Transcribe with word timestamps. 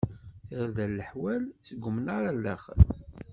Tarda 0.49 0.85
n 0.89 0.95
leḥwal, 0.97 1.43
seg 1.67 1.85
umnaṛ 1.87 2.23
ar 2.29 2.37
daxel. 2.43 2.81